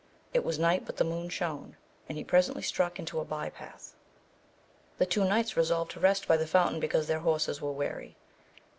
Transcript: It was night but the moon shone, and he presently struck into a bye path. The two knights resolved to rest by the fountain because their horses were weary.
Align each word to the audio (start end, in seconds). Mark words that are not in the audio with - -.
It 0.33 0.43
was 0.43 0.57
night 0.57 0.83
but 0.87 0.97
the 0.97 1.03
moon 1.03 1.29
shone, 1.29 1.77
and 2.09 2.17
he 2.17 2.23
presently 2.23 2.63
struck 2.63 2.97
into 2.97 3.19
a 3.19 3.23
bye 3.23 3.51
path. 3.51 3.93
The 4.97 5.05
two 5.05 5.25
knights 5.25 5.55
resolved 5.55 5.91
to 5.91 5.99
rest 5.99 6.27
by 6.27 6.37
the 6.37 6.47
fountain 6.47 6.79
because 6.79 7.05
their 7.05 7.19
horses 7.19 7.61
were 7.61 7.71
weary. 7.71 8.15